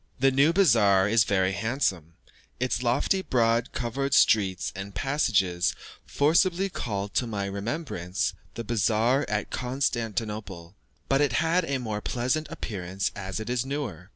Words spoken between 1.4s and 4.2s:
handsome, its lofty, broad covered